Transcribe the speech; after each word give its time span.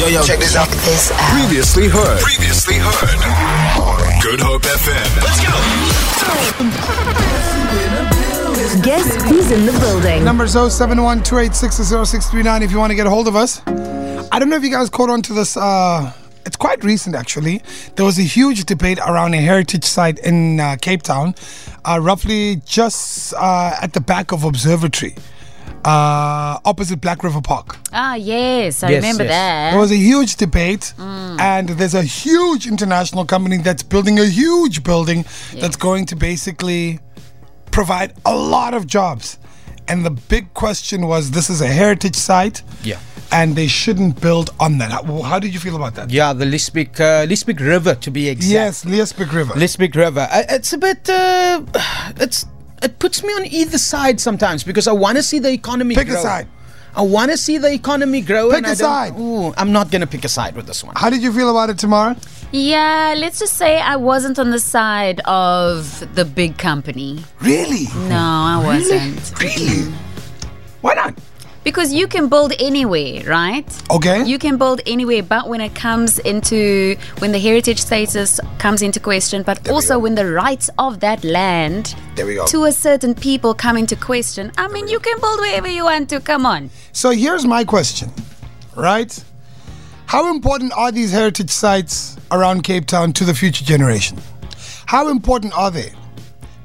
Yo, 0.00 0.06
yo, 0.06 0.22
check 0.22 0.38
this 0.38 0.56
out. 0.56 0.66
This 0.66 1.12
out. 1.12 1.18
Previously 1.38 1.86
heard. 1.86 2.20
Previously 2.20 2.76
heard. 2.78 3.20
Good 4.22 4.40
Hope 4.40 4.62
FM. 4.62 5.16
Let's 5.20 5.40
go. 5.44 5.52
Guess 8.82 9.22
who's 9.24 9.50
in 9.50 9.66
the 9.66 9.72
building? 9.72 10.24
Numbers 10.24 10.52
071 10.52 11.18
if 12.62 12.70
you 12.70 12.78
want 12.78 12.90
to 12.90 12.94
get 12.94 13.06
a 13.06 13.10
hold 13.10 13.28
of 13.28 13.36
us. 13.36 13.60
I 13.66 14.38
don't 14.38 14.48
know 14.48 14.56
if 14.56 14.64
you 14.64 14.70
guys 14.70 14.88
caught 14.88 15.10
on 15.10 15.20
to 15.20 15.34
this. 15.34 15.58
Uh, 15.58 16.10
it's 16.46 16.56
quite 16.56 16.82
recent, 16.82 17.14
actually. 17.14 17.60
There 17.96 18.06
was 18.06 18.18
a 18.18 18.22
huge 18.22 18.64
debate 18.64 18.98
around 19.00 19.34
a 19.34 19.40
heritage 19.42 19.84
site 19.84 20.18
in 20.20 20.60
uh, 20.60 20.76
Cape 20.80 21.02
Town, 21.02 21.34
uh, 21.84 22.00
roughly 22.00 22.62
just 22.64 23.34
uh, 23.34 23.76
at 23.82 23.92
the 23.92 24.00
back 24.00 24.32
of 24.32 24.44
Observatory, 24.44 25.14
uh, 25.84 26.58
opposite 26.64 27.00
Black 27.00 27.22
River 27.24 27.40
Park. 27.40 27.76
Ah, 27.92 28.14
yes, 28.14 28.82
I 28.82 28.90
Yes, 28.90 29.02
remember 29.02 29.24
yes. 29.24 29.30
that. 29.32 29.70
There 29.70 29.80
was 29.80 29.90
a 29.90 29.96
huge 29.96 30.36
debate, 30.36 30.92
Mm. 30.98 31.40
and 31.40 31.68
there's 31.70 31.94
a 31.94 32.02
huge 32.02 32.66
international 32.66 33.24
company 33.24 33.58
that's 33.58 33.82
building 33.82 34.18
a 34.18 34.26
huge 34.26 34.82
building 34.82 35.24
that's 35.54 35.76
going 35.76 36.06
to 36.06 36.16
basically 36.16 37.00
provide 37.70 38.12
a 38.24 38.34
lot 38.34 38.74
of 38.74 38.86
jobs. 38.86 39.38
And 39.88 40.04
the 40.04 40.10
big 40.10 40.52
question 40.54 41.06
was 41.06 41.30
this 41.32 41.50
is 41.50 41.60
a 41.60 41.66
heritage 41.66 42.14
site, 42.16 42.62
Yeah. 42.84 42.98
and 43.32 43.56
they 43.56 43.66
shouldn't 43.66 44.20
build 44.20 44.50
on 44.60 44.78
that. 44.78 44.90
How, 44.92 45.22
how 45.22 45.38
did 45.38 45.52
you 45.54 45.60
feel 45.60 45.76
about 45.76 45.94
that? 45.96 46.10
Yeah, 46.10 46.32
the 46.32 46.44
Liesbeek, 46.44 47.00
uh, 47.00 47.26
Liesbeek 47.26 47.58
River 47.58 47.94
to 47.96 48.10
be 48.10 48.28
exact. 48.28 48.52
Yes, 48.52 48.84
Liesbeek 48.84 49.32
River. 49.32 49.54
Liesbeek 49.54 49.94
River. 49.96 50.28
Uh, 50.30 50.42
it's 50.50 50.72
a 50.72 50.78
bit. 50.78 51.08
Uh, 51.08 51.62
it's. 52.20 52.46
It 52.82 52.98
puts 52.98 53.22
me 53.22 53.32
on 53.34 53.46
either 53.46 53.78
side 53.78 54.20
sometimes 54.20 54.64
because 54.64 54.88
I 54.88 54.92
want 54.92 55.16
to 55.16 55.22
see 55.22 55.38
the 55.38 55.50
economy 55.50 55.94
Pick 55.94 56.08
a 56.08 56.16
side. 56.16 56.48
I 56.94 57.02
want 57.02 57.30
to 57.30 57.36
see 57.36 57.58
the 57.58 57.72
economy 57.72 58.20
grow. 58.20 58.50
Pick 58.50 58.58
and 58.58 58.66
a 58.66 58.70
I 58.70 58.74
side. 58.74 59.18
Ooh, 59.18 59.54
I'm 59.56 59.72
not 59.72 59.90
gonna 59.90 60.06
pick 60.06 60.24
a 60.24 60.28
side 60.28 60.56
with 60.56 60.66
this 60.66 60.82
one. 60.82 60.94
How 60.96 61.10
did 61.10 61.22
you 61.22 61.32
feel 61.32 61.50
about 61.50 61.70
it, 61.70 61.78
Tamara? 61.78 62.16
yeah, 62.52 63.14
let's 63.16 63.38
just 63.38 63.54
say 63.56 63.80
I 63.80 63.96
wasn't 63.96 64.38
on 64.38 64.50
the 64.50 64.58
side 64.58 65.20
of 65.24 66.14
the 66.14 66.24
big 66.24 66.58
company. 66.58 67.22
Really? 67.40 67.86
No, 68.08 68.16
I 68.16 68.60
wasn't. 68.64 69.40
Really? 69.40 69.92
Why 70.80 70.94
not? 70.94 71.14
Because 71.62 71.92
you 71.92 72.06
can 72.08 72.28
build 72.28 72.54
anywhere, 72.58 73.22
right? 73.24 73.66
Okay. 73.90 74.24
You 74.24 74.38
can 74.38 74.56
build 74.56 74.80
anywhere, 74.86 75.22
but 75.22 75.46
when 75.48 75.60
it 75.60 75.74
comes 75.74 76.18
into 76.20 76.96
when 77.18 77.32
the 77.32 77.38
heritage 77.38 77.78
status 77.80 78.40
comes 78.58 78.80
into 78.80 78.98
question, 78.98 79.42
but 79.42 79.62
we 79.64 79.70
also 79.70 79.98
when 79.98 80.14
the 80.14 80.32
rights 80.32 80.70
of 80.78 81.00
that 81.00 81.22
land 81.22 81.94
There 82.16 82.24
we 82.26 82.36
go. 82.36 82.46
to 82.46 82.64
a 82.64 82.72
certain 82.72 83.14
people 83.14 83.52
come 83.52 83.76
into 83.76 83.94
question, 83.94 84.52
I 84.56 84.68
mean, 84.68 84.88
you 84.88 85.00
can 85.00 85.20
build 85.20 85.38
wherever 85.40 85.68
you 85.68 85.84
want 85.84 86.08
to. 86.10 86.20
Come 86.20 86.46
on. 86.46 86.70
So 86.92 87.10
here's 87.10 87.44
my 87.44 87.64
question, 87.64 88.10
right? 88.74 89.12
How 90.06 90.30
important 90.30 90.72
are 90.72 90.90
these 90.90 91.12
heritage 91.12 91.50
sites 91.50 92.16
around 92.32 92.62
Cape 92.64 92.86
Town 92.86 93.12
to 93.12 93.24
the 93.24 93.34
future 93.34 93.64
generation? 93.64 94.18
How 94.86 95.08
important 95.08 95.52
are 95.56 95.70
they? 95.70 95.92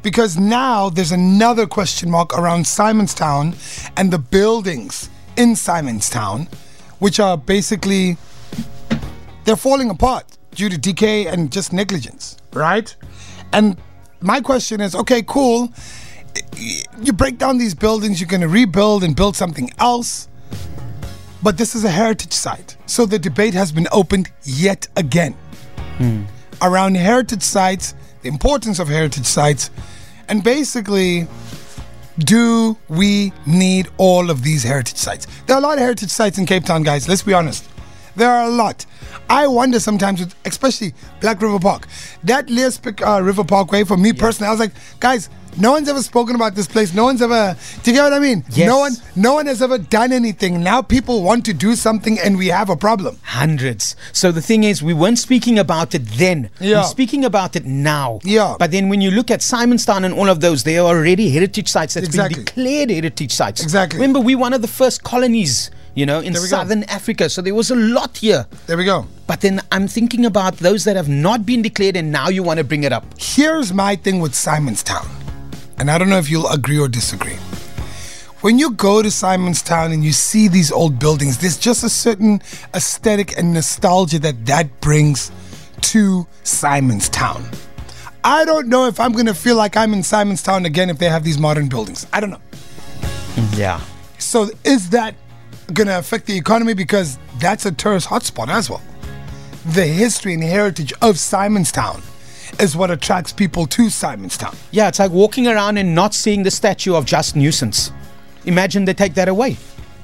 Because 0.06 0.38
now 0.38 0.90
there's 0.92 1.12
another 1.12 1.66
question 1.66 2.12
mark 2.12 2.38
around 2.38 2.66
Simonstown 2.66 3.56
and 3.98 4.14
the 4.14 4.20
buildings 4.20 5.10
in 5.36 5.56
Simonstown, 5.56 6.48
which 7.00 7.20
are 7.20 7.36
basically 7.36 8.16
they're 9.46 9.56
falling 9.56 9.90
apart 9.90 10.38
due 10.52 10.70
to 10.70 10.78
decay 10.78 11.26
and 11.26 11.52
just 11.52 11.74
negligence, 11.74 12.38
right? 12.54 12.96
And 13.52 13.78
my 14.22 14.42
question 14.42 14.80
is, 14.80 14.94
okay, 14.94 15.24
cool. 15.24 15.74
You 17.02 17.12
break 17.12 17.40
down 17.40 17.58
these 17.58 17.74
buildings, 17.74 18.22
you're 18.22 18.30
going 18.30 18.42
to 18.42 18.48
rebuild 18.48 19.04
and 19.04 19.16
build 19.16 19.36
something 19.36 19.72
else. 19.80 20.28
But 21.42 21.58
this 21.58 21.74
is 21.74 21.84
a 21.84 21.90
heritage 21.90 22.34
site. 22.34 22.78
So 22.86 23.08
the 23.08 23.18
debate 23.18 23.56
has 23.56 23.72
been 23.72 23.88
opened 23.92 24.30
yet 24.44 24.88
again 24.98 25.34
hmm. 25.98 26.26
around 26.62 26.96
heritage 26.96 27.42
sites, 27.42 27.96
the 28.22 28.30
importance 28.30 28.78
of 28.78 28.88
heritage 28.88 29.26
sites, 29.26 29.72
and 30.30 30.44
basically, 30.44 31.28
do 32.20 32.78
we 32.88 33.34
need 33.46 33.88
all 33.98 34.30
of 34.30 34.44
these 34.44 34.64
heritage 34.64 34.98
sites? 34.98 35.28
There 35.48 35.56
are 35.56 35.60
a 35.60 35.64
lot 35.64 35.74
of 35.74 35.80
heritage 35.80 36.10
sites 36.10 36.38
in 36.38 36.46
Cape 36.46 36.66
Town, 36.66 36.84
guys. 36.84 37.08
Let's 37.08 37.24
be 37.24 37.34
honest. 37.34 37.68
There 38.16 38.30
are 38.30 38.46
a 38.46 38.50
lot. 38.50 38.86
I 39.30 39.48
wonder 39.48 39.80
sometimes, 39.80 40.22
with, 40.22 40.36
especially 40.46 40.94
Black 41.20 41.42
River 41.42 41.60
Park, 41.60 41.88
that 42.24 42.48
Liesbeek 42.48 43.06
uh, 43.06 43.22
River 43.22 43.44
Parkway. 43.44 43.84
For 43.84 43.98
me 43.98 44.14
personally, 44.14 44.48
I 44.48 44.52
was 44.52 44.60
like, 44.60 44.72
guys, 45.00 45.30
no 45.58 45.72
one's 45.72 45.88
ever 45.90 46.02
spoken 46.02 46.36
about 46.36 46.56
this 46.56 46.68
place. 46.68 46.94
No 46.94 47.04
one's 47.06 47.22
ever. 47.22 47.56
Do 47.84 47.92
you 47.92 47.98
get 47.98 48.04
what 48.04 48.14
I 48.14 48.20
mean? 48.20 48.44
Yes. 48.52 48.68
No 48.68 48.80
one, 48.80 48.94
no 49.16 49.34
one 49.36 49.46
has 49.48 49.62
ever 49.62 49.78
done 49.78 50.12
anything. 50.12 50.62
Now 50.64 50.82
people 50.82 51.24
want 51.24 51.46
to 51.46 51.54
do 51.54 51.76
something, 51.76 52.20
and 52.20 52.38
we 52.38 52.48
have 52.48 52.70
a 52.70 52.76
problem. 52.76 53.18
Hundreds. 53.24 53.96
So 54.14 54.32
the 54.32 54.42
thing 54.42 54.64
is, 54.64 54.82
we 54.84 54.94
weren't 54.94 55.20
speaking 55.20 55.58
about 55.60 55.94
it 55.96 56.06
then. 56.18 56.50
Yeah. 56.60 56.82
We're 56.82 56.88
speaking 56.88 57.26
about 57.26 57.56
it 57.56 57.66
now. 57.66 58.20
Yeah. 58.24 58.56
But 58.60 58.72
then 58.72 58.90
when 58.90 59.02
you 59.02 59.12
look 59.12 59.32
at 59.32 59.40
Simonstown 59.42 60.04
and 60.06 60.14
all 60.14 60.30
of 60.30 60.40
those, 60.42 60.64
they 60.64 60.78
are 60.78 60.88
already 60.88 61.30
heritage 61.30 61.68
sites 61.70 61.94
that's 61.94 62.08
Exactly. 62.08 62.36
been 62.36 62.46
declared 62.46 62.90
heritage 62.90 63.32
sites. 63.32 63.62
Exactly. 63.62 64.00
Remember, 64.00 64.20
we're 64.20 64.38
one 64.38 64.54
of 64.54 64.62
the 64.62 64.68
first 64.68 65.04
colonies, 65.04 65.72
you 65.94 66.06
know, 66.06 66.20
in 66.20 66.34
we 66.34 66.40
go. 66.40 66.46
southern 66.46 66.84
Africa. 66.86 67.30
So 67.30 67.42
there 67.42 67.56
was 67.56 67.72
a 67.72 67.76
lot 67.76 68.18
here. 68.18 68.46
There 68.68 68.78
we 68.78 68.86
go. 68.86 69.08
But 69.28 69.42
then 69.42 69.62
I'm 69.72 69.88
thinking 69.88 70.26
about 70.26 70.58
those 70.58 70.84
that 70.84 70.96
have 70.96 71.10
not 71.10 71.46
been 71.46 71.62
declared 71.62 71.96
and 71.96 72.12
now 72.12 72.30
you 72.30 72.44
want 72.44 72.58
to 72.60 72.64
bring 72.64 72.84
it 72.84 72.92
up. 72.94 73.06
Here's 73.18 73.74
my 73.74 73.96
thing 73.96 74.20
with 74.20 74.34
Simonstown, 74.34 75.08
and 75.78 75.92
I 75.92 75.98
don't 75.98 76.10
know 76.10 76.18
if 76.18 76.30
you'll 76.30 76.48
agree 76.48 76.80
or 76.80 76.88
disagree. 76.88 77.38
When 78.42 78.60
you 78.60 78.72
go 78.72 79.02
to 79.02 79.08
Simonstown 79.08 79.92
and 79.94 80.04
you 80.04 80.12
see 80.12 80.48
these 80.48 80.72
old 80.72 81.00
buildings, 81.00 81.40
there's 81.40 81.58
just 81.58 81.84
a 81.84 81.90
certain 81.90 82.42
aesthetic 82.76 83.38
and 83.38 83.54
nostalgia 83.54 84.20
that 84.20 84.46
that 84.46 84.82
brings 84.82 85.32
to 85.82 86.28
Simonstown. 86.44 87.44
I 88.24 88.46
don't 88.46 88.68
know 88.68 88.88
if 88.88 89.00
I'm 89.00 89.14
gonna 89.14 89.34
feel 89.34 89.56
like 89.56 89.76
I'm 89.78 89.94
in 89.94 90.00
Simonstown 90.00 90.66
again 90.66 90.90
if 90.90 90.98
they 91.00 91.10
have 91.10 91.24
these 91.24 91.38
modern 91.38 91.70
buildings. 91.70 92.06
I 92.14 92.20
don't 92.20 92.30
know. 92.30 92.42
Yeah. 93.56 93.82
So 94.18 94.50
is 94.64 94.90
that 94.92 95.16
gonna 95.74 95.98
affect 95.98 96.26
the 96.26 96.38
economy 96.38 96.74
because 96.74 97.18
that's 97.40 97.66
a 97.66 97.72
tourist 97.72 98.08
hotspot 98.08 98.50
as 98.50 98.70
well? 98.70 98.82
The 99.68 99.86
history 99.86 100.34
and 100.36 100.44
heritage 100.44 100.92
of 101.02 101.16
Simonstown 101.16 102.04
is 102.60 102.76
what 102.76 102.92
attracts 102.92 103.32
people 103.32 103.66
to 103.68 103.84
Simonstown. 103.84 104.56
Yeah, 104.72 104.88
it's 104.88 105.00
like 105.00 105.12
walking 105.12 105.48
around 105.48 105.78
and 105.78 105.94
not 105.96 106.14
seeing 106.14 106.44
the 106.44 106.52
statue 106.52 106.96
of 106.96 107.06
Just 107.06 107.36
Nuisance. 107.36 107.92
Imagine 108.46 108.86
they 108.86 108.94
take 108.94 109.16
that 109.16 109.28
away. 109.28 109.58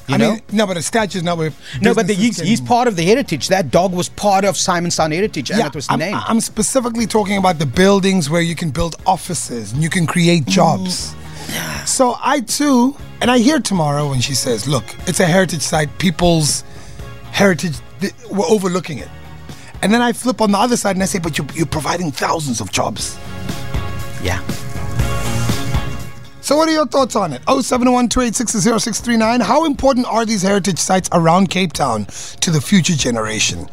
You 0.08 0.16
I 0.16 0.18
know? 0.18 0.32
mean, 0.32 0.42
no, 0.52 0.66
but 0.66 0.78
a 0.78 0.82
statue's 0.82 1.24
not 1.24 1.38
where. 1.38 1.52
no, 1.82 1.94
but 1.94 2.08
the, 2.08 2.14
he's, 2.14 2.38
can- 2.38 2.48
he's 2.48 2.60
part 2.60 2.88
of 2.88 2.96
the 2.96 3.04
heritage. 3.04 3.48
That 3.50 3.70
dog 3.72 3.94
was 3.94 4.10
part 4.10 4.44
of 4.44 4.56
Simonstown 4.56 5.14
Heritage, 5.14 5.52
and 5.52 5.60
Yeah, 5.60 5.68
it 5.68 5.76
was 5.76 5.88
I'm, 5.90 6.00
named. 6.00 6.18
I'm 6.28 6.42
specifically 6.42 7.06
talking 7.06 7.38
about 7.38 7.60
the 7.60 7.66
buildings 7.68 8.30
where 8.30 8.42
you 8.42 8.56
can 8.56 8.72
build 8.72 8.96
offices 9.06 9.72
and 9.74 9.84
you 9.84 9.90
can 9.90 10.08
create 10.08 10.46
jobs. 10.48 11.14
Mm. 11.14 11.88
So 11.88 12.16
I 12.22 12.42
too, 12.42 12.96
and 13.22 13.30
I 13.30 13.38
hear 13.38 13.60
Tamara 13.60 14.08
when 14.08 14.22
she 14.22 14.34
says, 14.34 14.68
"Look, 14.68 14.84
it's 15.08 15.20
a 15.20 15.26
heritage 15.26 15.62
site. 15.62 15.90
People's 16.00 16.64
heritage, 17.32 17.76
we're 18.32 18.46
overlooking 18.48 18.98
it." 18.98 19.10
And 19.82 19.94
then 19.94 20.02
I 20.02 20.14
flip 20.14 20.40
on 20.42 20.52
the 20.52 20.58
other 20.58 20.78
side 20.78 20.96
and 20.96 21.04
I 21.04 21.08
say, 21.08 21.20
"But 21.20 21.38
you're, 21.38 21.48
you're 21.54 21.66
providing 21.66 22.12
thousands 22.12 22.62
of 22.62 22.72
jobs." 22.72 23.18
yeah. 24.24 24.40
So 26.42 26.56
what 26.58 26.68
are 26.68 26.72
your 26.72 26.88
thoughts 26.88 27.16
on 27.16 27.34
it? 27.34 27.42
0712860639. 27.46 29.42
How 29.42 29.66
important 29.66 30.08
are 30.08 30.26
these 30.26 30.42
heritage 30.42 30.80
sites 30.80 31.08
around 31.14 31.50
Cape 31.52 31.72
Town 31.74 32.06
to 32.42 32.50
the 32.52 32.60
future 32.60 32.96
generation? 32.96 33.70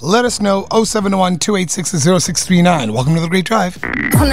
Let 0.00 0.24
us 0.24 0.40
know 0.40 0.64
0712860639. 0.70 2.92
Welcome 2.92 3.14
to 3.16 3.20
the 3.20 3.28
Great 3.28 3.44
Drive. 3.44 3.78
Don't 3.82 4.30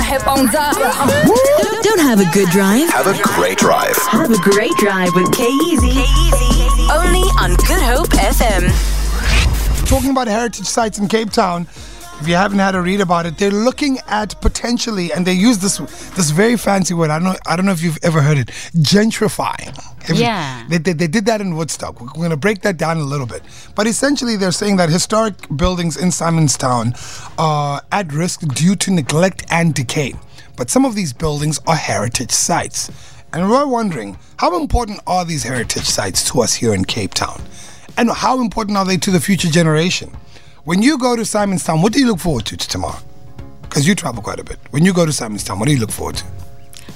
have 2.00 2.19
a 2.19 2.25
good 2.34 2.50
drive? 2.50 2.90
Have 2.90 3.07
a 3.07 3.18
great 3.36 3.57
drive. 3.57 3.96
Have 3.97 4.31
a 4.31 4.38
great 4.38 4.75
drive 4.78 5.13
with 5.13 5.31
K-Easy. 5.34 6.06
Only 6.92 7.24
on 7.42 7.56
Good 7.68 7.81
Hope 7.81 8.09
FM. 8.09 8.94
Talking 9.85 10.09
about 10.11 10.27
heritage 10.27 10.65
sites 10.65 10.97
in 10.99 11.07
Cape 11.07 11.29
Town, 11.29 11.67
if 12.19 12.27
you 12.27 12.35
haven't 12.35 12.59
had 12.59 12.75
a 12.75 12.81
read 12.81 13.01
about 13.01 13.25
it, 13.25 13.37
they're 13.37 13.51
looking 13.51 13.99
at 14.07 14.39
potentially, 14.41 15.11
and 15.13 15.25
they 15.25 15.33
use 15.33 15.59
this 15.59 15.77
this 16.15 16.31
very 16.31 16.57
fancy 16.57 16.93
word. 16.93 17.09
I 17.11 17.19
don't 17.19 17.25
know. 17.33 17.35
I 17.45 17.55
don't 17.55 17.65
know 17.65 17.71
if 17.71 17.81
you've 17.83 17.99
ever 18.03 18.21
heard 18.21 18.37
it. 18.37 18.47
Gentrifying. 18.75 19.69
If- 20.09 20.17
Yeah. 20.17 20.65
They, 20.69 20.79
they, 20.79 20.93
they 20.93 21.07
did 21.07 21.25
that 21.27 21.39
in 21.39 21.55
Woodstock. 21.55 22.01
We're 22.01 22.07
going 22.13 22.29
to 22.31 22.37
break 22.37 22.61
that 22.63 22.77
down 22.77 22.97
a 22.97 23.03
little 23.03 23.27
bit. 23.27 23.41
But 23.75 23.85
essentially, 23.87 24.35
they're 24.37 24.51
saying 24.51 24.77
that 24.77 24.89
historic 24.89 25.35
buildings 25.55 25.97
in 25.97 26.09
Simonstown 26.09 26.93
are 27.37 27.81
at 27.91 28.11
risk 28.11 28.41
due 28.53 28.75
to 28.77 28.91
neglect 28.91 29.45
and 29.49 29.73
decay. 29.73 30.13
But 30.57 30.69
some 30.69 30.83
of 30.85 30.95
these 30.95 31.13
buildings 31.13 31.59
are 31.67 31.75
heritage 31.75 32.31
sites. 32.31 32.89
And 33.33 33.49
we're 33.49 33.67
wondering 33.67 34.17
how 34.37 34.59
important 34.59 34.99
are 35.05 35.25
these 35.25 35.43
heritage 35.43 35.85
sites 35.85 36.23
to 36.31 36.41
us 36.41 36.53
here 36.55 36.73
in 36.73 36.85
Cape 36.85 37.13
Town? 37.13 37.41
And 37.97 38.12
how 38.12 38.42
important 38.42 38.77
are 38.77 38.86
they 38.86 38.97
to 38.97 39.12
the 39.12 39.19
future 39.19 39.50
generation? 39.50 40.12
When 40.65 40.81
you 40.81 40.97
go 40.97 41.15
to 41.15 41.21
Simonstown, 41.21 41.81
what 41.81 41.94
do 41.94 42.00
you 42.00 42.07
look 42.07 42.19
forward 42.19 42.45
to, 42.47 42.57
to 42.57 42.68
Tamara? 42.68 43.00
Because 43.62 43.88
you 43.88 43.95
travel 43.95 44.21
quite 44.21 44.39
a 44.39 44.44
bit. 44.44 44.59
When 44.71 44.83
you 44.83 44.94
go 44.94 45.06
to 45.06 45.12
Simonstown, 45.12 45.59
what 45.59 45.68
do 45.68 45.74
you 45.74 45.80
look 45.80 45.92
forward 45.92 46.18
to? 46.18 46.25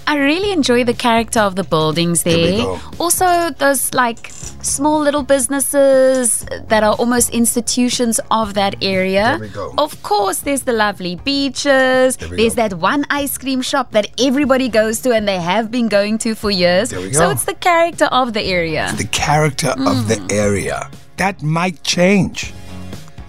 I 0.08 0.18
really 0.18 0.52
enjoy 0.52 0.84
the 0.84 0.94
character 0.94 1.40
of 1.40 1.56
the 1.56 1.64
buildings 1.64 2.24
There 2.24 2.36
there. 2.36 2.80
Also, 3.00 3.52
those 3.52 3.94
like 3.94 4.32
small 4.62 5.00
little 5.00 5.24
businesses 5.24 6.46
that 6.68 6.84
are 6.84 6.94
almost 6.96 7.30
institutions 7.30 8.20
of 8.32 8.56
that 8.56 8.76
area. 8.82 9.38
There 9.38 9.48
we 9.48 9.50
go. 9.50 9.74
Of 9.78 10.02
course, 10.04 10.40
there's 10.40 10.64
the 10.64 10.74
lovely 10.74 11.16
beaches. 11.18 12.18
There 12.18 12.30
There's 12.30 12.56
go. 12.56 12.68
that 12.68 12.74
one 12.76 13.06
ice 13.10 13.38
cream 13.38 13.62
shop 13.62 13.92
that 13.92 14.08
everybody 14.20 14.68
goes 14.68 15.00
to 15.02 15.14
and 15.14 15.28
they 15.28 15.40
have 15.40 15.70
been 15.72 15.88
going 15.88 16.18
to 16.20 16.36
for 16.36 16.52
years. 16.52 16.90
There 16.90 17.02
we 17.02 17.14
So 17.14 17.30
it's 17.30 17.46
the 17.46 17.54
character 17.54 18.06
of 18.06 18.34
the 18.34 18.42
area. 18.42 18.92
the 18.98 19.06
character 19.06 19.70
of 19.70 20.08
the 20.08 20.16
mm. 20.16 20.32
area. 20.32 20.90
That 21.18 21.44
might 21.44 21.84
change. 21.84 22.54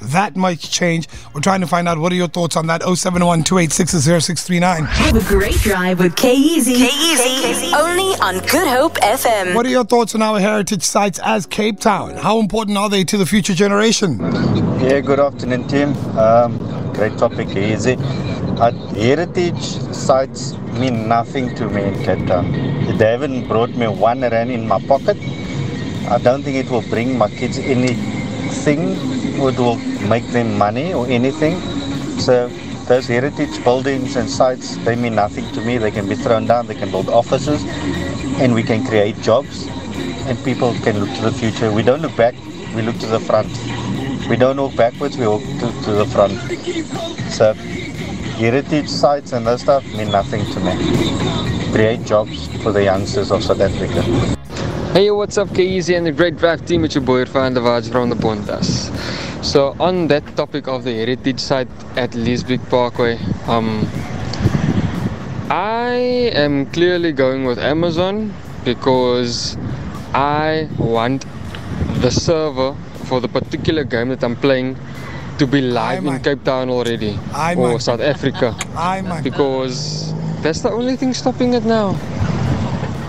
That 0.02 0.36
might 0.36 0.58
change. 0.60 1.08
We're 1.34 1.40
trying 1.40 1.60
to 1.60 1.66
find 1.66 1.88
out 1.88 1.98
what 1.98 2.12
are 2.12 2.16
your 2.16 2.28
thoughts 2.28 2.56
on 2.56 2.66
that. 2.68 2.82
071 2.82 3.44
0639 3.44 4.84
Have 4.84 5.16
a 5.16 5.28
great 5.28 5.54
drive 5.56 6.00
with 6.00 6.16
K-Easy. 6.16 6.74
K-Easy. 6.74 7.74
Only 7.74 8.14
on 8.20 8.38
Good 8.46 8.66
Hope 8.68 8.94
FM. 8.94 9.54
What 9.54 9.66
are 9.66 9.70
your 9.70 9.84
thoughts 9.84 10.14
on 10.14 10.22
our 10.22 10.40
heritage 10.40 10.82
sites 10.82 11.20
as 11.22 11.46
Cape 11.46 11.80
Town? 11.80 12.16
How 12.16 12.38
important 12.40 12.78
are 12.78 12.88
they 12.88 13.04
to 13.04 13.16
the 13.16 13.26
future 13.26 13.54
generation? 13.54 14.18
Yeah, 14.80 15.00
good 15.00 15.20
afternoon, 15.20 15.68
team. 15.68 15.94
Um, 16.18 16.58
great 16.94 17.16
topic, 17.18 17.48
easy. 17.56 17.96
Uh, 17.98 18.72
heritage 18.94 19.62
sites 19.94 20.54
mean 20.78 21.08
nothing 21.08 21.54
to 21.56 21.68
me 21.68 21.84
in 21.84 21.94
Cape 22.02 22.26
Town. 22.26 22.50
They 22.98 23.10
haven't 23.10 23.46
brought 23.48 23.70
me 23.70 23.86
one 23.88 24.20
rand 24.22 24.50
in 24.50 24.66
my 24.66 24.80
pocket. 24.80 25.16
I 26.08 26.18
don't 26.18 26.42
think 26.42 26.56
it 26.56 26.70
will 26.70 26.82
bring 26.82 27.16
my 27.16 27.28
kids 27.28 27.58
anything. 27.58 28.96
It 29.48 29.58
will 29.58 29.76
make 30.08 30.26
them 30.28 30.58
money 30.58 30.92
or 30.92 31.06
anything. 31.06 31.60
So 32.18 32.48
those 32.86 33.06
heritage 33.06 33.62
buildings 33.64 34.16
and 34.16 34.28
sites, 34.28 34.76
they 34.84 34.96
mean 34.96 35.14
nothing 35.14 35.50
to 35.52 35.60
me. 35.60 35.78
They 35.78 35.90
can 35.90 36.08
be 36.08 36.14
thrown 36.14 36.46
down. 36.46 36.66
They 36.66 36.74
can 36.74 36.90
build 36.90 37.08
offices, 37.08 37.64
and 38.40 38.54
we 38.54 38.62
can 38.62 38.84
create 38.84 39.20
jobs, 39.20 39.66
and 40.26 40.38
people 40.44 40.74
can 40.82 41.00
look 41.00 41.14
to 41.16 41.22
the 41.22 41.32
future. 41.32 41.72
We 41.72 41.82
don't 41.82 42.02
look 42.02 42.16
back. 42.16 42.34
We 42.74 42.82
look 42.82 42.98
to 42.98 43.06
the 43.06 43.20
front. 43.20 43.50
We 44.28 44.36
don't 44.36 44.58
walk 44.58 44.76
backwards, 44.76 45.18
we 45.18 45.26
walk 45.26 45.42
to, 45.42 45.82
to 45.84 45.92
the 45.92 46.06
front. 46.06 46.38
So, 47.32 47.52
heritage 48.38 48.88
sites 48.88 49.32
and 49.32 49.44
that 49.46 49.58
stuff 49.58 49.84
mean 49.94 50.12
nothing 50.12 50.44
to 50.52 50.60
me. 50.60 51.72
Create 51.72 52.04
jobs 52.04 52.46
for 52.62 52.70
the 52.70 52.84
youngsters 52.84 53.32
of 53.32 53.42
South 53.42 53.60
Africa. 53.60 54.02
Hey, 54.92 55.10
what's 55.10 55.36
up, 55.36 55.52
K-Easy 55.52 55.96
and 55.96 56.06
the 56.06 56.12
Great 56.12 56.36
Drive 56.36 56.64
team? 56.64 56.84
It's 56.84 56.94
your 56.94 57.02
boy 57.02 57.24
Irfan 57.24 57.56
Davaj 57.56 57.90
from 57.90 58.08
the 58.08 58.14
Bontas. 58.14 58.90
So, 59.42 59.74
on 59.80 60.08
that 60.08 60.36
topic 60.36 60.68
of 60.68 60.84
the 60.84 60.92
heritage 60.92 61.40
site 61.40 61.68
at 61.96 62.10
Liesbeek 62.12 62.60
Parkway, 62.68 63.16
um, 63.48 63.88
I 65.50 66.30
am 66.36 66.66
clearly 66.66 67.12
going 67.12 67.44
with 67.44 67.58
Amazon 67.58 68.34
because 68.64 69.56
I 70.12 70.68
want 70.78 71.24
the 72.04 72.10
server 72.10 72.76
for 73.08 73.20
the 73.20 73.28
particular 73.28 73.82
game 73.84 74.10
that 74.10 74.22
I'm 74.22 74.36
playing 74.36 74.76
to 75.38 75.46
be 75.46 75.62
live 75.62 76.04
in 76.04 76.20
Cape 76.20 76.44
Town 76.44 76.68
already 76.68 77.18
or. 77.56 77.80
South 77.80 78.00
Africa 78.00 78.54
I 78.76 79.00
because 79.22 80.12
that's 80.42 80.60
the 80.60 80.70
only 80.70 80.96
thing 80.96 81.14
stopping 81.14 81.54
it 81.54 81.64
now. 81.64 81.96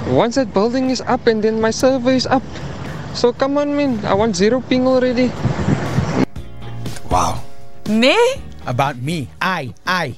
Once 0.08 0.36
that 0.36 0.54
building 0.54 0.90
is 0.90 1.02
up 1.02 1.28
and 1.28 1.44
then 1.44 1.60
my 1.60 1.72
server 1.72 2.12
is 2.12 2.26
up. 2.26 2.44
So 3.14 3.34
come 3.34 3.58
on 3.58 3.76
man, 3.76 4.00
I 4.06 4.14
want 4.14 4.36
zero 4.38 4.62
ping 4.62 4.88
already. 4.88 5.30
Wow. 7.92 7.98
Me? 8.00 8.18
About 8.66 8.98
me. 9.02 9.28
I, 9.42 9.74
I. 9.86 10.16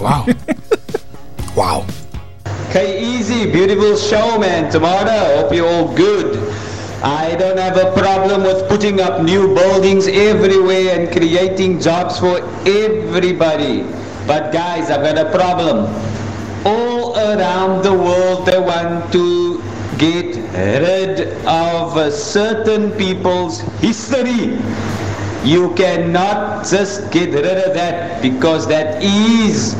Wow. 0.00 0.26
wow. 1.56 1.86
K 2.70 3.02
Easy, 3.02 3.50
beautiful 3.50 3.96
show, 3.96 4.38
man. 4.38 4.70
Tamara, 4.70 5.42
hope 5.42 5.52
you're 5.52 5.66
all 5.66 5.92
good. 5.96 6.38
I 7.02 7.34
don't 7.34 7.58
have 7.58 7.76
a 7.78 7.90
problem 7.98 8.44
with 8.44 8.68
putting 8.68 9.00
up 9.00 9.22
new 9.22 9.52
buildings 9.56 10.06
everywhere 10.06 10.96
and 10.96 11.10
creating 11.10 11.80
jobs 11.80 12.20
for 12.20 12.38
everybody. 12.64 13.82
But 14.28 14.52
guys, 14.52 14.88
I've 14.88 15.02
got 15.02 15.18
a 15.18 15.30
problem. 15.32 15.92
All 16.64 17.16
around 17.16 17.82
the 17.82 17.92
world, 17.92 18.46
they 18.46 18.60
want 18.60 19.12
to 19.12 19.60
get 19.98 20.36
rid 20.54 21.44
of 21.44 22.12
certain 22.12 22.92
people's 22.92 23.60
history. 23.82 24.56
You 25.44 25.74
cannot 25.74 26.66
just 26.66 27.10
get 27.12 27.34
rid 27.34 27.44
of 27.44 27.74
that 27.74 28.22
because 28.22 28.66
that 28.68 29.02
is 29.02 29.74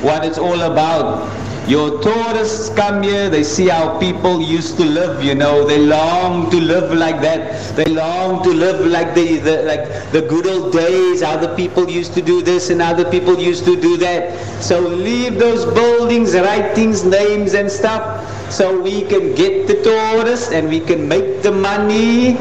what 0.00 0.24
it's 0.24 0.38
all 0.38 0.62
about. 0.62 1.28
Your 1.68 2.00
tourists 2.02 2.70
come 2.70 3.02
here, 3.02 3.28
they 3.28 3.44
see 3.44 3.68
how 3.68 3.98
people 3.98 4.40
used 4.40 4.78
to 4.78 4.84
live, 4.84 5.22
you 5.22 5.34
know, 5.34 5.66
they 5.66 5.78
long 5.78 6.50
to 6.50 6.56
live 6.56 6.92
like 6.96 7.20
that. 7.20 7.76
They 7.76 7.84
long 7.84 8.42
to 8.44 8.48
live 8.48 8.86
like 8.86 9.14
the, 9.14 9.36
the 9.36 9.62
like 9.64 10.10
the 10.10 10.22
good 10.22 10.46
old 10.46 10.72
days, 10.72 11.22
how 11.22 11.36
the 11.36 11.54
people 11.54 11.88
used 11.88 12.14
to 12.14 12.22
do 12.22 12.40
this 12.40 12.70
and 12.70 12.80
how 12.80 12.94
the 12.94 13.04
people 13.04 13.38
used 13.38 13.66
to 13.66 13.78
do 13.78 13.98
that. 13.98 14.34
So 14.62 14.80
leave 14.80 15.38
those 15.38 15.66
buildings, 15.66 16.34
writings, 16.34 17.04
names 17.04 17.52
and 17.52 17.70
stuff 17.70 18.24
so 18.50 18.80
we 18.80 19.02
can 19.02 19.34
get 19.34 19.68
the 19.68 19.82
tourists 19.84 20.50
and 20.50 20.70
we 20.70 20.80
can 20.80 21.06
make 21.06 21.42
the 21.42 21.52
money. 21.52 22.38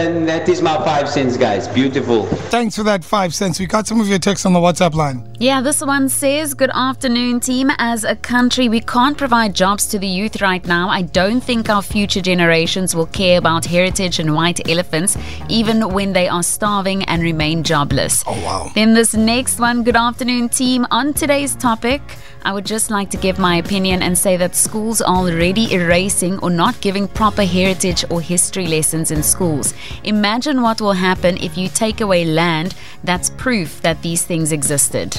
And 0.00 0.26
that 0.26 0.48
is 0.48 0.62
my 0.62 0.76
five 0.82 1.10
cents, 1.10 1.36
guys. 1.36 1.68
Beautiful. 1.68 2.24
Thanks 2.48 2.74
for 2.74 2.82
that 2.84 3.04
five 3.04 3.34
cents. 3.34 3.60
We 3.60 3.66
got 3.66 3.86
some 3.86 4.00
of 4.00 4.08
your 4.08 4.18
texts 4.18 4.46
on 4.46 4.54
the 4.54 4.58
WhatsApp 4.58 4.94
line. 4.94 5.28
Yeah, 5.38 5.60
this 5.60 5.82
one 5.82 6.08
says, 6.08 6.54
Good 6.54 6.70
afternoon, 6.72 7.40
team. 7.40 7.70
As 7.76 8.04
a 8.04 8.16
country, 8.16 8.70
we 8.70 8.80
can't 8.80 9.18
provide 9.18 9.54
jobs 9.54 9.86
to 9.88 9.98
the 9.98 10.06
youth 10.06 10.40
right 10.40 10.64
now. 10.66 10.88
I 10.88 11.02
don't 11.02 11.42
think 11.42 11.68
our 11.68 11.82
future 11.82 12.22
generations 12.22 12.96
will 12.96 13.06
care 13.08 13.36
about 13.36 13.66
heritage 13.66 14.18
and 14.18 14.34
white 14.34 14.66
elephants, 14.70 15.18
even 15.50 15.92
when 15.92 16.14
they 16.14 16.28
are 16.28 16.42
starving 16.42 17.04
and 17.04 17.22
remain 17.22 17.62
jobless. 17.62 18.24
Oh, 18.26 18.42
wow. 18.42 18.70
Then 18.74 18.94
this 18.94 19.12
next 19.12 19.60
one, 19.60 19.82
Good 19.82 19.96
afternoon, 19.96 20.48
team. 20.48 20.86
On 20.90 21.12
today's 21.12 21.54
topic, 21.56 22.00
I 22.42 22.52
would 22.54 22.64
just 22.64 22.90
like 22.90 23.10
to 23.10 23.18
give 23.18 23.38
my 23.38 23.56
opinion 23.56 24.02
and 24.02 24.16
say 24.16 24.38
that 24.38 24.56
schools 24.56 25.02
are 25.02 25.14
already 25.14 25.72
erasing 25.74 26.38
or 26.38 26.48
not 26.48 26.80
giving 26.80 27.06
proper 27.06 27.44
heritage 27.44 28.02
or 28.08 28.22
history 28.22 28.66
lessons 28.66 29.10
in 29.10 29.22
schools. 29.22 29.74
Imagine 30.04 30.62
what 30.62 30.80
will 30.80 30.92
happen 30.94 31.36
if 31.38 31.56
you 31.58 31.68
take 31.68 32.00
away 32.00 32.24
land 32.24 32.74
that's 33.04 33.30
proof 33.30 33.80
that 33.82 34.02
these 34.02 34.22
things 34.22 34.52
existed. 34.52 35.16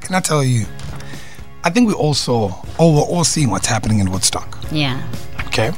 Can 0.00 0.14
I 0.14 0.20
tell 0.20 0.42
you? 0.44 0.64
I 1.64 1.70
think 1.70 1.88
we 1.88 1.94
all 1.94 2.14
saw, 2.14 2.52
oh, 2.78 2.94
we're 2.94 3.02
all 3.02 3.24
seeing 3.24 3.50
what's 3.50 3.66
happening 3.66 3.98
in 3.98 4.10
Woodstock. 4.10 4.58
Yeah. 4.70 5.02
Okay? 5.48 5.72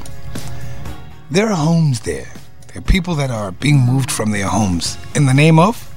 There 1.30 1.48
are 1.48 1.56
homes 1.56 2.00
there. 2.00 2.28
There 2.68 2.78
are 2.78 2.82
people 2.82 3.14
that 3.16 3.30
are 3.30 3.50
being 3.50 3.78
moved 3.80 4.10
from 4.10 4.30
their 4.30 4.46
homes 4.46 4.98
in 5.16 5.26
the 5.26 5.34
name 5.34 5.58
of 5.58 5.92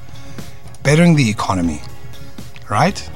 bettering 0.84 1.16
the 1.16 1.30
economy. 1.30 1.82
Right? 2.70 3.08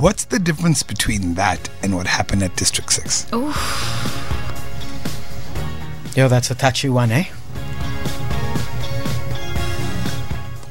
What's 0.00 0.24
the 0.24 0.38
difference 0.38 0.82
between 0.82 1.34
that 1.34 1.68
and 1.82 1.94
what 1.94 2.06
happened 2.06 2.42
at 2.42 2.56
District 2.56 2.90
6? 2.90 3.26
Yo, 6.16 6.26
that's 6.26 6.50
a 6.50 6.54
touchy 6.54 6.88
one, 6.88 7.10
eh? 7.12 7.24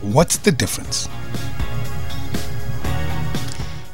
What's 0.02 0.38
the 0.40 0.52
difference? 0.52 1.08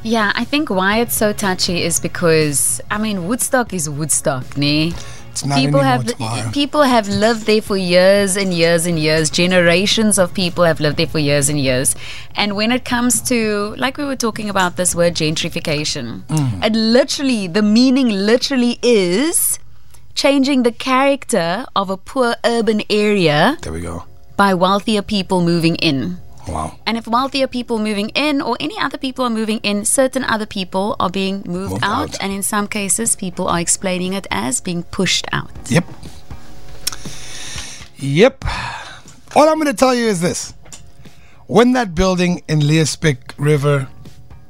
Yeah, 0.02 0.32
I 0.34 0.44
think 0.44 0.70
why 0.70 1.00
it's 1.00 1.14
so 1.14 1.34
touchy 1.34 1.82
is 1.82 2.00
because 2.00 2.80
I 2.90 2.96
mean 2.96 3.28
Woodstock 3.28 3.74
is 3.74 3.90
Woodstock, 3.90 4.56
ne? 4.56 4.94
It's 5.36 5.44
not 5.44 5.58
people 5.58 5.80
anymore 5.80 6.28
have 6.30 6.52
people 6.52 6.82
have 6.82 7.08
lived 7.08 7.44
there 7.46 7.60
for 7.60 7.76
years 7.76 8.36
and 8.36 8.54
years 8.54 8.86
and 8.86 8.98
years. 8.98 9.28
Generations 9.28 10.18
of 10.18 10.32
people 10.32 10.64
have 10.64 10.80
lived 10.80 10.96
there 10.96 11.06
for 11.06 11.18
years 11.18 11.50
and 11.50 11.60
years. 11.60 11.94
And 12.34 12.56
when 12.56 12.72
it 12.72 12.84
comes 12.86 13.20
to 13.28 13.74
like 13.76 13.98
we 13.98 14.04
were 14.04 14.16
talking 14.16 14.48
about 14.48 14.76
this 14.76 14.94
word 14.94 15.14
gentrification, 15.14 16.22
Mm. 16.28 16.64
it 16.64 16.72
literally 16.74 17.46
the 17.48 17.62
meaning 17.62 18.08
literally 18.08 18.78
is 18.82 19.58
changing 20.14 20.62
the 20.62 20.72
character 20.72 21.66
of 21.76 21.90
a 21.90 21.96
poor 21.98 22.34
urban 22.44 22.80
area 22.88 23.58
There 23.60 23.72
we 23.72 23.82
go. 23.82 24.04
by 24.36 24.54
wealthier 24.54 25.02
people 25.02 25.42
moving 25.42 25.76
in. 25.76 26.16
Wow. 26.48 26.78
And 26.86 26.96
if 26.96 27.08
wealthier 27.08 27.48
people 27.48 27.78
moving 27.78 28.10
in 28.10 28.40
or 28.40 28.56
any 28.60 28.78
other 28.78 28.98
people 28.98 29.24
are 29.24 29.30
moving 29.30 29.58
in, 29.64 29.84
certain 29.84 30.24
other 30.24 30.46
people 30.46 30.94
are 31.00 31.10
being 31.10 31.42
moved 31.46 31.72
Moved 31.72 31.84
out, 31.84 32.14
out. 32.14 32.22
And 32.22 32.32
in 32.32 32.42
some 32.42 32.68
cases, 32.68 33.16
people 33.16 33.48
are 33.48 33.58
explaining 33.60 34.12
it 34.12 34.26
as 34.30 34.60
being 34.60 34.84
pushed 34.84 35.26
out. 35.32 35.50
Yep. 35.68 35.84
Yep. 37.96 38.44
All 39.34 39.48
I'm 39.48 39.56
going 39.56 39.66
to 39.66 39.74
tell 39.74 39.94
you 39.94 40.06
is 40.06 40.20
this. 40.20 40.54
When 41.46 41.72
that 41.72 41.94
building 41.94 42.42
in 42.48 42.60
Liesbeek 42.60 43.32
River 43.38 43.88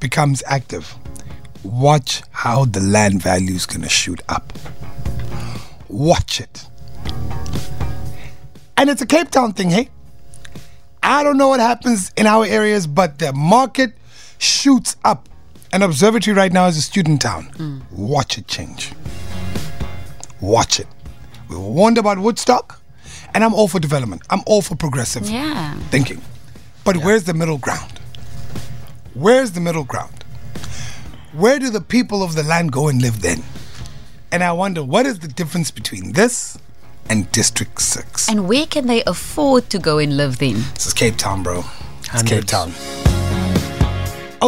becomes 0.00 0.42
active, 0.46 0.94
watch 1.62 2.22
how 2.30 2.64
the 2.66 2.80
land 2.80 3.22
value 3.22 3.54
is 3.54 3.66
going 3.66 3.82
to 3.82 3.88
shoot 3.88 4.20
up. 4.28 4.52
Watch 5.88 6.40
it. 6.40 6.66
And 8.76 8.90
it's 8.90 9.00
a 9.00 9.06
Cape 9.06 9.30
Town 9.30 9.52
thing, 9.52 9.70
hey? 9.70 9.88
I 11.06 11.22
don't 11.22 11.38
know 11.38 11.46
what 11.46 11.60
happens 11.60 12.10
in 12.16 12.26
our 12.26 12.44
areas, 12.44 12.88
but 12.88 13.20
the 13.20 13.32
market 13.32 13.92
shoots 14.38 14.96
up. 15.04 15.28
An 15.72 15.82
observatory 15.82 16.36
right 16.36 16.52
now 16.52 16.66
is 16.66 16.76
a 16.76 16.82
student 16.82 17.22
town. 17.22 17.44
Hmm. 17.56 17.78
Watch 17.92 18.38
it 18.38 18.48
change. 18.48 18.92
Watch 20.40 20.80
it. 20.80 20.88
We 21.48 21.54
were 21.54 21.62
warned 21.62 21.96
about 21.98 22.18
Woodstock, 22.18 22.80
and 23.34 23.44
I'm 23.44 23.54
all 23.54 23.68
for 23.68 23.78
development. 23.78 24.22
I'm 24.30 24.42
all 24.46 24.62
for 24.62 24.75
progressive 24.75 25.30
Yeah. 25.30 25.75
thinking. 25.90 26.20
But 26.82 26.96
where's 26.98 27.22
the 27.22 27.34
middle 27.34 27.58
ground? 27.58 28.00
Where's 29.14 29.52
the 29.52 29.60
middle 29.60 29.84
ground? 29.84 30.25
Where 31.32 31.60
do 31.60 31.70
the 31.70 31.80
people 31.80 32.25
of 32.25 32.34
the 32.34 32.42
land 32.42 32.72
go 32.72 32.88
and 32.88 33.00
live 33.00 33.22
then? 33.22 33.44
And 34.32 34.42
I 34.42 34.50
wonder 34.52 34.82
what 34.82 35.06
is 35.06 35.20
the 35.20 35.28
difference 35.28 35.70
between 35.70 36.12
this 36.14 36.58
and 37.08 37.30
District 37.32 37.80
6? 37.80 38.28
And 38.28 38.48
where 38.48 38.66
can 38.66 38.86
they 38.86 39.02
afford 39.04 39.70
to 39.70 39.78
go 39.78 39.98
and 39.98 40.16
live 40.16 40.38
then? 40.38 40.64
This 40.75 40.86
is 40.86 40.94
Cape 40.94 41.16
Town, 41.16 41.42
bro. 41.42 41.64
It's 42.12 42.22
Cape 42.22 42.44
Town. 42.44 42.72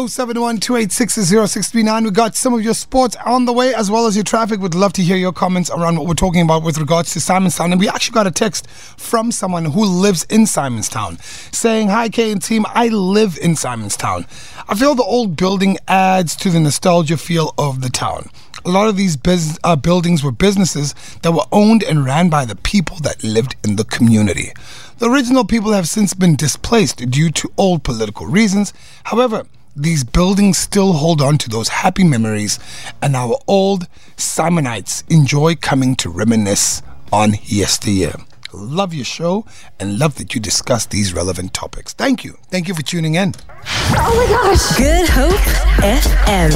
071 0.07 0.61
0639 0.61 2.05
We 2.05 2.11
got 2.11 2.37
some 2.37 2.55
of 2.55 2.63
your 2.63 2.75
sports 2.75 3.17
on 3.27 3.47
the 3.47 3.53
way 3.53 3.75
as 3.75 3.91
well 3.91 4.07
as 4.07 4.15
your 4.15 4.23
traffic. 4.23 4.61
Would 4.61 4.75
love 4.75 4.93
to 4.93 5.03
hear 5.03 5.17
your 5.17 5.33
comments 5.33 5.71
around 5.71 5.99
what 5.99 6.07
we're 6.07 6.15
talking 6.15 6.43
about 6.43 6.63
with 6.63 6.79
regards 6.79 7.13
to 7.15 7.19
Simonstown. 7.19 7.73
And 7.73 7.81
we 7.81 7.89
actually 7.89 8.15
got 8.15 8.27
a 8.27 8.31
text 8.31 8.69
from 8.71 9.33
someone 9.33 9.65
who 9.65 9.85
lives 9.85 10.25
in 10.25 10.43
Simonstown 10.43 11.21
saying, 11.53 11.89
Hi, 11.89 12.09
K 12.09 12.31
and 12.31 12.41
team. 12.41 12.65
I 12.69 12.89
live 12.89 13.39
in 13.43 13.53
Simonstown. 13.53 14.27
I 14.69 14.75
feel 14.75 14.95
the 14.95 15.03
old 15.03 15.37
building 15.37 15.79
adds 15.89 16.37
to 16.37 16.51
the 16.51 16.61
nostalgia 16.61 17.17
feel 17.17 17.53
of 17.59 17.81
the 17.81 17.89
town. 17.91 18.31
A 18.65 18.71
lot 18.71 18.89
of 18.89 18.97
these 18.97 19.17
bus- 19.17 19.59
uh, 19.65 19.77
buildings 19.77 20.23
were 20.23 20.33
businesses 20.33 20.95
that 21.23 21.33
were 21.33 21.47
owned 21.51 21.83
and 21.83 22.05
ran 22.05 22.29
by 22.29 22.45
the 22.45 22.57
people 22.57 22.99
that 22.99 23.25
lived 23.25 23.57
in 23.65 23.77
the 23.77 23.85
community. 23.85 24.53
The 24.99 25.09
original 25.11 25.45
people 25.45 25.73
have 25.73 25.89
since 25.89 26.13
been 26.13 26.37
displaced 26.37 27.11
due 27.11 27.31
to 27.31 27.53
old 27.57 27.83
political 27.83 28.27
reasons. 28.27 28.73
However, 29.05 29.45
these 29.79 30.03
buildings 30.03 30.59
still 30.59 30.95
hold 30.95 31.23
on 31.23 31.39
to 31.39 31.49
those 31.49 31.69
happy 31.69 32.03
memories, 32.03 32.59
and 33.01 33.15
our 33.15 33.39
old 33.47 33.87
Simonites 34.17 35.05
enjoy 35.09 35.55
coming 35.55 35.95
to 35.97 36.11
reminisce 36.11 36.83
on 37.13 37.35
yesteryear. 37.45 38.15
Love 38.53 38.93
your 38.93 39.05
show 39.05 39.45
and 39.79 39.99
love 39.99 40.17
that 40.17 40.35
you 40.35 40.41
discuss 40.41 40.87
these 40.87 41.15
relevant 41.15 41.53
topics. 41.55 41.93
Thank 41.93 42.25
you. 42.25 42.39
Thank 42.51 42.67
you 42.67 42.75
for 42.75 42.83
tuning 42.83 43.15
in. 43.15 43.35
Oh 43.67 44.15
my 44.17 44.27
gosh. 44.27 44.77
Good 44.77 45.09
Hope 45.09 45.39
FM. 45.85 46.51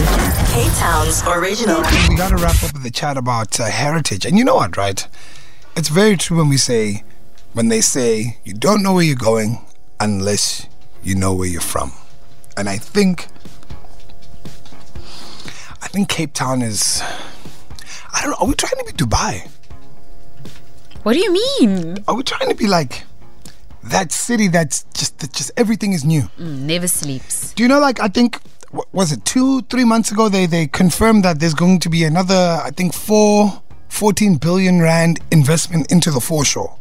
K 0.53 0.69
Town's 0.81 1.23
original. 1.27 1.83
We 2.09 2.17
got 2.17 2.31
to 2.31 2.37
wrap 2.37 2.63
up 2.65 2.73
with 2.73 2.83
the 2.83 2.91
chat 2.91 3.17
about 3.17 3.61
uh, 3.61 3.67
heritage. 3.67 4.25
And 4.25 4.39
you 4.39 4.45
know 4.45 4.57
what, 4.57 4.77
right? 4.77 5.07
It's 5.77 5.89
very 5.89 6.17
true 6.17 6.39
when 6.39 6.49
we 6.49 6.57
say, 6.57 7.05
when 7.53 7.69
they 7.69 7.83
say, 7.83 8.39
you 8.43 8.55
don't 8.55 8.83
know 8.83 8.95
where 8.95 9.05
you're 9.05 9.15
going 9.15 9.59
unless 10.01 10.67
you 11.03 11.15
know 11.15 11.35
where 11.35 11.49
you're 11.49 11.61
from. 11.61 11.93
And 12.57 12.69
I 12.69 12.77
think, 12.77 13.27
I 15.83 15.89
think 15.89 16.09
Cape 16.09 16.33
Town 16.35 16.63
is, 16.63 17.03
I 18.13 18.21
don't 18.23 18.31
know, 18.31 18.37
are 18.41 18.47
we 18.47 18.55
trying 18.55 18.77
to 18.79 18.85
be 18.85 18.93
Dubai? 18.93 19.49
What 21.03 21.15
do 21.15 21.19
you 21.19 21.33
mean? 21.33 21.97
Are 22.07 22.15
we 22.15 22.23
trying 22.23 22.49
to 22.49 22.55
be 22.55 22.67
like 22.69 23.05
that 23.85 24.13
city 24.13 24.47
that's 24.49 24.85
just, 24.95 25.19
that 25.21 25.33
just 25.33 25.51
everything 25.57 25.93
is 25.93 26.05
new? 26.05 26.23
Mm, 26.39 26.61
never 26.61 26.87
sleeps. 26.87 27.53
Do 27.55 27.63
you 27.63 27.69
know, 27.69 27.81
like, 27.81 28.01
I 28.01 28.09
think, 28.09 28.39
wa- 28.71 28.85
was 28.93 29.11
it 29.13 29.25
two, 29.25 29.63
three 29.63 29.85
months 29.85 30.13
ago, 30.13 30.29
they, 30.29 30.47
they 30.47 30.67
confirmed 30.69 31.25
that 31.25 31.41
there's 31.41 31.55
going 31.55 31.81
to 31.81 31.89
be 31.89 32.05
another, 32.05 32.61
I 32.63 32.71
think, 32.71 32.93
four, 32.95 33.61
14 33.89 34.37
billion 34.37 34.81
rand 34.81 35.19
investment 35.33 35.91
into 35.91 36.11
the 36.13 36.21
foreshore 36.21 36.79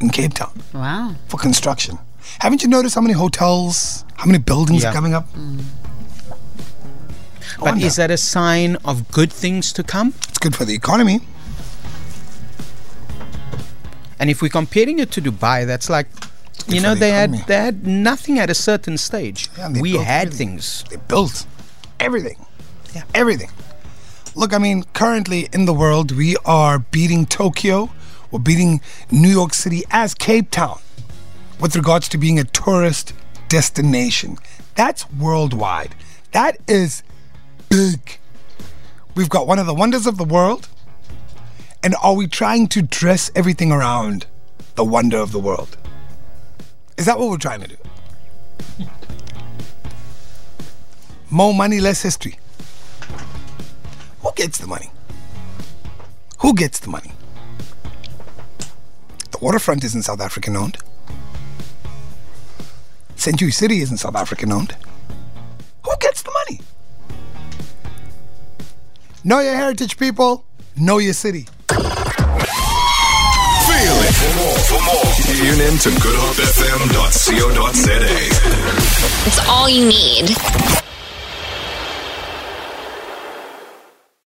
in 0.00 0.10
Cape 0.10 0.34
Town 0.34 0.52
Wow. 0.74 1.14
for 1.28 1.38
construction. 1.38 1.98
Haven't 2.40 2.62
you 2.62 2.68
noticed 2.68 2.94
how 2.94 3.00
many 3.00 3.14
hotels, 3.14 4.04
how 4.16 4.26
many 4.26 4.38
buildings 4.38 4.82
Yeah. 4.82 4.90
are 4.90 4.92
coming 4.92 5.14
up? 5.14 5.26
I 7.58 7.60
But 7.60 7.78
is 7.82 7.96
that 7.96 8.10
a 8.10 8.16
sign 8.18 8.76
of 8.84 9.10
good 9.10 9.32
things 9.32 9.72
to 9.72 9.82
come? 9.82 10.14
It's 10.28 10.38
good 10.38 10.54
for 10.54 10.64
the 10.64 10.74
economy. 10.74 11.20
And 14.18 14.30
if 14.30 14.40
we're 14.42 14.48
comparing 14.48 14.98
it 14.98 15.10
to 15.12 15.20
Dubai, 15.22 15.66
that's 15.66 15.88
like, 15.90 16.06
you 16.68 16.80
know, 16.80 16.94
the 16.94 17.00
they 17.00 17.10
economy. 17.10 17.38
had 17.38 17.46
they 17.46 17.56
had 17.56 17.86
nothing 17.86 18.38
at 18.38 18.50
a 18.50 18.54
certain 18.54 18.96
stage. 18.98 19.48
Yeah, 19.58 19.68
we 19.80 19.92
had 19.96 20.28
everything. 20.28 20.48
things. 20.58 20.84
They 20.90 20.96
built 20.96 21.46
everything. 22.00 22.44
Yeah. 22.94 23.02
Everything. 23.14 23.50
Look, 24.34 24.52
I 24.52 24.58
mean, 24.58 24.84
currently 24.92 25.48
in 25.52 25.64
the 25.66 25.72
world, 25.74 26.12
we 26.12 26.36
are 26.44 26.78
beating 26.78 27.26
Tokyo, 27.26 27.90
we're 28.30 28.38
beating 28.40 28.80
New 29.10 29.28
York 29.30 29.54
City 29.54 29.82
as 29.90 30.12
Cape 30.14 30.50
Town 30.50 30.78
with 31.60 31.76
regards 31.76 32.08
to 32.10 32.18
being 32.18 32.38
a 32.38 32.44
tourist 32.44 33.12
destination. 33.48 34.38
That's 34.74 35.10
worldwide. 35.12 35.94
That 36.32 36.58
is 36.68 37.02
big. 37.68 38.18
We've 39.14 39.28
got 39.28 39.46
one 39.46 39.58
of 39.58 39.66
the 39.66 39.74
wonders 39.74 40.06
of 40.06 40.18
the 40.18 40.24
world. 40.24 40.68
And 41.82 41.94
are 42.02 42.14
we 42.14 42.26
trying 42.26 42.68
to 42.68 42.82
dress 42.82 43.30
everything 43.34 43.72
around 43.72 44.26
the 44.74 44.84
wonder 44.84 45.18
of 45.18 45.32
the 45.32 45.38
world? 45.38 45.76
Is 46.98 47.06
that 47.06 47.18
what 47.18 47.30
we're 47.30 47.38
trying 47.38 47.60
to 47.60 47.68
do? 47.68 47.76
More 51.30 51.54
money, 51.54 51.80
less 51.80 52.02
history. 52.02 52.38
Who 54.20 54.30
gets 54.34 54.58
the 54.58 54.66
money? 54.66 54.90
Who 56.38 56.54
gets 56.54 56.78
the 56.80 56.88
money? 56.88 57.12
The 59.30 59.38
waterfront 59.38 59.84
isn't 59.84 60.02
South 60.02 60.20
African 60.20 60.56
owned. 60.56 60.78
Century 63.26 63.50
City 63.50 63.80
isn't 63.80 63.96
South 63.96 64.14
African 64.14 64.52
owned. 64.52 64.76
Who 65.82 65.90
gets 65.98 66.22
the 66.22 66.30
money? 66.30 66.60
Know 69.24 69.40
your 69.40 69.56
heritage, 69.56 69.98
people. 69.98 70.44
Know 70.76 70.98
your 70.98 71.12
city. 71.12 71.48
Feel 71.66 71.80
it. 74.06 74.14
For 74.14 74.30
more, 74.38 74.58
for 74.70 74.78
more, 74.84 75.12
tune 75.34 75.60
in 75.60 75.76
to 75.76 75.88
goodhopefm.co.za. 75.88 77.98
It's 79.26 79.40
all 79.48 79.68
you 79.68 79.88
need. 79.88 80.36